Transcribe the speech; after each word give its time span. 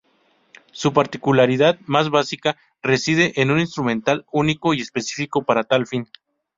Su 0.71 0.93
particularidad 0.93 1.77
más 1.81 2.09
básica 2.09 2.57
reside 2.81 3.33
en 3.39 3.51
un 3.51 3.59
instrumental 3.59 4.25
único 4.31 4.73
y 4.73 4.81
específico 4.81 5.43
para 5.43 5.63
tal 5.63 5.85
fin. 5.85 6.07